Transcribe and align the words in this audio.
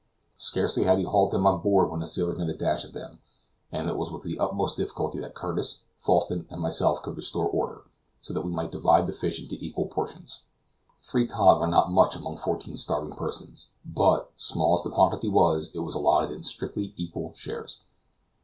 Scarcely 0.39 0.85
had 0.85 0.97
he 0.97 1.03
hauled 1.03 1.29
them 1.29 1.45
on 1.45 1.61
board 1.61 1.91
when 1.91 1.99
the 1.99 2.07
sailors 2.07 2.39
made 2.39 2.49
a 2.49 2.55
dash 2.57 2.83
at 2.83 2.91
them, 2.91 3.19
and 3.71 3.87
it 3.87 3.95
was 3.95 4.11
with 4.11 4.23
the 4.23 4.39
utmost 4.39 4.75
difficulty 4.75 5.19
that 5.19 5.35
Curtis, 5.35 5.81
Falsten 5.99 6.47
and 6.49 6.59
myself 6.59 7.03
could 7.03 7.15
restore 7.15 7.47
order, 7.47 7.83
so 8.19 8.33
that 8.33 8.41
we 8.41 8.49
might 8.49 8.71
divide 8.71 9.05
the 9.05 9.13
fish 9.13 9.39
into 9.39 9.57
equal 9.63 9.85
portions. 9.85 10.41
Three 11.01 11.27
cod 11.27 11.61
were 11.61 11.67
not 11.67 11.91
much 11.91 12.15
among 12.15 12.37
fourteen 12.37 12.77
starving 12.77 13.13
persons, 13.15 13.69
but, 13.85 14.31
small 14.37 14.73
as 14.73 14.81
the 14.81 14.89
quantity 14.89 15.29
was, 15.29 15.69
it 15.75 15.81
was 15.83 15.93
allotted 15.93 16.31
in 16.31 16.41
strictly 16.41 16.95
equal 16.97 17.33
shares. 17.35 17.81